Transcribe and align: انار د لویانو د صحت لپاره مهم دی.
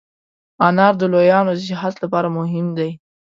انار 0.67 0.93
د 0.97 1.03
لویانو 1.13 1.51
د 1.57 1.61
صحت 1.69 1.95
لپاره 2.03 2.27
مهم 2.37 2.67
دی. 2.77 2.89